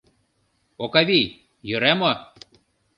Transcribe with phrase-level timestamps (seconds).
[0.83, 1.25] —Окавий,
[1.67, 2.11] йӧра мо?